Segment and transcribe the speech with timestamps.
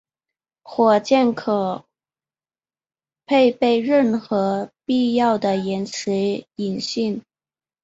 [0.63, 1.85] 火箭可
[3.27, 7.21] 配备任何必要的延迟引信。